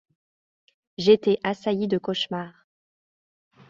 [0.97, 2.65] J’étais assailli de cauchemars.